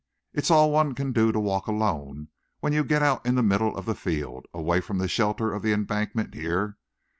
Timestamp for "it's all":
0.33-0.71